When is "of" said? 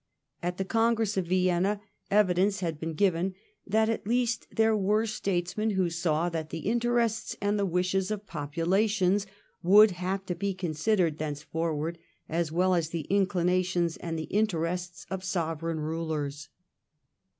1.15-1.27, 8.09-8.25, 15.11-15.23